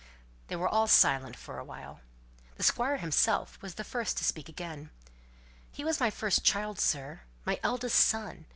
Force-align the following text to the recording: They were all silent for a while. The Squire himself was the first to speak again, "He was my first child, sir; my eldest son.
They 0.47 0.55
were 0.55 0.67
all 0.67 0.87
silent 0.87 1.35
for 1.37 1.59
a 1.59 1.63
while. 1.63 1.99
The 2.55 2.63
Squire 2.63 2.97
himself 2.97 3.61
was 3.61 3.75
the 3.75 3.83
first 3.83 4.17
to 4.17 4.23
speak 4.23 4.49
again, 4.49 4.89
"He 5.71 5.83
was 5.83 5.99
my 5.99 6.09
first 6.09 6.43
child, 6.43 6.79
sir; 6.79 7.21
my 7.45 7.59
eldest 7.61 7.99
son. 7.99 8.47